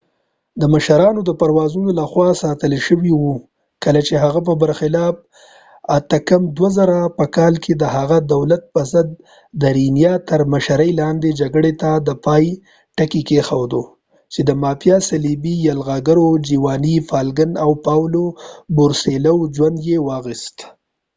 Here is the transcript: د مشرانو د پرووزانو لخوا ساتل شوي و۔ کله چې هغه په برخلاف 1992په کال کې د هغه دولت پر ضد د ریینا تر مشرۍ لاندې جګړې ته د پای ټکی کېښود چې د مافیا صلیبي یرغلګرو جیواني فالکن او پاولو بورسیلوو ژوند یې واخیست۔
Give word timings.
د 0.61 0.63
مشرانو 0.73 1.21
د 1.25 1.31
پرووزانو 1.39 1.89
لخوا 1.99 2.29
ساتل 2.43 2.71
شوي 2.87 3.11
و۔ 3.15 3.23
کله 3.83 4.01
چې 4.07 4.15
هغه 4.23 4.39
په 4.47 4.53
برخلاف 4.61 5.15
1992په 5.99 7.25
کال 7.35 7.53
کې 7.63 7.73
د 7.81 7.83
هغه 7.95 8.17
دولت 8.33 8.63
پر 8.73 8.83
ضد 8.93 9.09
د 9.61 9.63
ریینا 9.75 10.13
تر 10.29 10.39
مشرۍ 10.53 10.91
لاندې 11.01 11.29
جګړې 11.41 11.73
ته 11.81 11.89
د 12.07 12.09
پای 12.25 12.43
ټکی 12.97 13.21
کېښود 13.29 13.73
چې 14.33 14.41
د 14.49 14.51
مافیا 14.63 14.97
صلیبي 15.09 15.55
یرغلګرو 15.67 16.27
جیواني 16.47 16.95
فالکن 17.09 17.51
او 17.63 17.71
پاولو 17.85 18.25
بورسیلوو 18.75 19.51
ژوند 19.55 19.77
یې 19.89 19.97
واخیست۔ 20.07 20.57